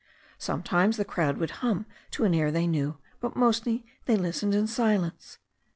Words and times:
Sometimes 0.39 0.97
the 0.97 1.05
crowd 1.05 1.37
would 1.37 1.51
hum 1.61 1.85
to 2.09 2.23
an 2.25 2.33
air 2.33 2.49
they 2.51 2.65
knew, 2.65 2.97
but 3.19 3.35
mostly 3.35 3.85
they 4.05 4.15
listened 4.17 4.55
in 4.55 4.65
silence. 4.65 5.37